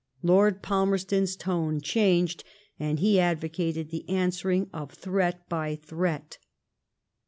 [0.23, 2.43] Lord Falmerston's tone changed,
[2.79, 6.39] and he advooated the answering of threat by threat.